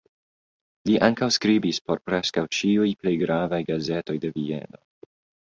Li 0.89 0.95
ankaŭ 1.07 1.27
skribis 1.35 1.79
por 1.89 2.01
preskaŭ 2.09 2.45
ĉiuj 2.61 2.89
plej 3.03 3.15
gravaj 3.25 3.61
gazetoj 3.69 4.19
de 4.27 4.35
Vieno. 4.41 4.83